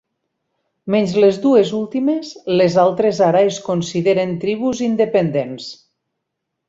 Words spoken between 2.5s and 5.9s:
les altres ara es consideren tribus independents.